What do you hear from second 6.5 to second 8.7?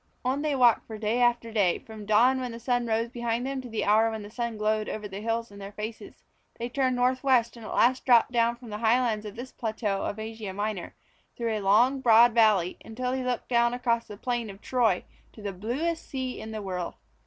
They turned northwest and at last dropped down